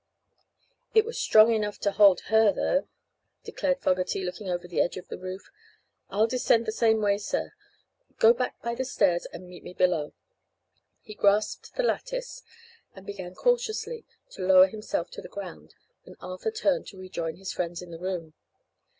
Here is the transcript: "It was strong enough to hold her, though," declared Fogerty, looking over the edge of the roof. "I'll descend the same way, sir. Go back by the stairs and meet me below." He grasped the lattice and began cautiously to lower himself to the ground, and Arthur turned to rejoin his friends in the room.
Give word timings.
"It 0.95 1.05
was 1.05 1.19
strong 1.19 1.53
enough 1.53 1.77
to 1.81 1.91
hold 1.91 2.21
her, 2.21 2.51
though," 2.51 2.87
declared 3.43 3.81
Fogerty, 3.81 4.23
looking 4.23 4.49
over 4.49 4.67
the 4.67 4.81
edge 4.81 4.97
of 4.97 5.07
the 5.09 5.17
roof. 5.19 5.51
"I'll 6.09 6.25
descend 6.25 6.65
the 6.65 6.71
same 6.71 7.01
way, 7.03 7.19
sir. 7.19 7.53
Go 8.17 8.33
back 8.33 8.59
by 8.63 8.73
the 8.73 8.83
stairs 8.83 9.27
and 9.27 9.47
meet 9.47 9.63
me 9.63 9.75
below." 9.75 10.13
He 11.03 11.13
grasped 11.13 11.75
the 11.75 11.83
lattice 11.83 12.41
and 12.95 13.05
began 13.05 13.35
cautiously 13.35 14.03
to 14.31 14.41
lower 14.43 14.65
himself 14.65 15.11
to 15.11 15.21
the 15.21 15.27
ground, 15.29 15.75
and 16.03 16.15
Arthur 16.19 16.49
turned 16.49 16.87
to 16.87 16.97
rejoin 16.99 17.35
his 17.35 17.53
friends 17.53 17.83
in 17.83 17.91
the 17.91 17.99
room. 17.99 18.33